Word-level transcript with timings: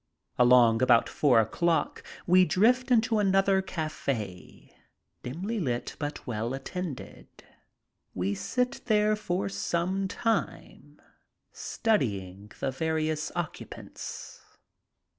Along 0.39 0.81
about 0.81 1.07
four 1.07 1.39
o'clock 1.39 2.01
we 2.25 2.43
drift 2.43 2.89
into 2.89 3.19
another 3.19 3.61
cafe, 3.61 4.75
dimly 5.21 5.59
lit 5.59 5.95
but 5.99 6.25
well 6.25 6.55
attended. 6.55 7.27
We 8.15 8.33
sit 8.33 8.81
there 8.85 9.15
for 9.15 9.47
some 9.47 10.07
time, 10.07 10.99
studying 11.53 12.51
the 12.59 12.71
various 12.71 13.31
occupants. 13.35 14.41